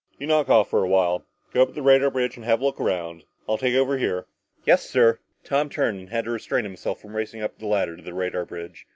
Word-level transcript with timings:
"You 0.17 0.25
knock 0.25 0.49
off 0.49 0.67
for 0.71 0.83
a 0.83 0.87
while. 0.89 1.27
Go 1.53 1.61
up 1.61 1.67
to 1.67 1.73
the 1.75 1.83
radar 1.83 2.09
bridge 2.09 2.35
and 2.35 2.43
have 2.43 2.59
a 2.59 2.63
look 2.63 2.81
around. 2.81 3.23
I'll 3.47 3.59
take 3.59 3.75
over 3.75 3.99
here." 3.99 4.25
"Yes, 4.65 4.89
sir." 4.89 5.19
Tom 5.43 5.69
turned 5.69 5.99
and 5.99 6.09
had 6.09 6.25
to 6.25 6.31
restrain 6.31 6.63
himself 6.63 6.99
from 6.99 7.15
racing 7.15 7.43
up 7.43 7.59
the 7.59 7.67
ladder 7.67 7.95
to 7.95 8.01
the 8.01 8.15
radar 8.15 8.45
bridge. 8.45 8.87